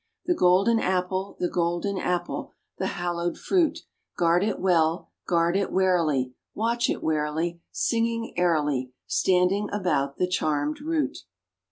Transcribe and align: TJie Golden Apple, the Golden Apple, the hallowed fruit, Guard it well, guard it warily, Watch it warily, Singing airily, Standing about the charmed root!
TJie 0.27 0.35
Golden 0.35 0.79
Apple, 0.79 1.37
the 1.39 1.47
Golden 1.47 1.99
Apple, 1.99 2.53
the 2.79 2.87
hallowed 2.97 3.37
fruit, 3.37 3.81
Guard 4.17 4.43
it 4.43 4.59
well, 4.59 5.11
guard 5.27 5.55
it 5.55 5.71
warily, 5.71 6.33
Watch 6.55 6.89
it 6.89 7.03
warily, 7.03 7.61
Singing 7.71 8.33
airily, 8.35 8.93
Standing 9.05 9.69
about 9.71 10.17
the 10.17 10.25
charmed 10.25 10.81
root! 10.81 11.19